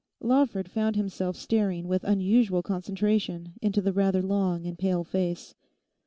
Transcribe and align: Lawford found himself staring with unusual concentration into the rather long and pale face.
Lawford 0.19 0.67
found 0.67 0.95
himself 0.95 1.35
staring 1.35 1.87
with 1.87 2.03
unusual 2.03 2.63
concentration 2.63 3.53
into 3.61 3.83
the 3.83 3.93
rather 3.93 4.23
long 4.23 4.65
and 4.65 4.79
pale 4.79 5.03
face. 5.03 5.53